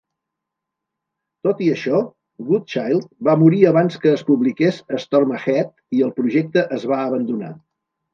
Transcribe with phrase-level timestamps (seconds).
[1.47, 1.99] Tot i això,
[2.47, 7.53] Goodchild va morir abans que es publiqués "Storm Ahead" i el projecte es va abandonar.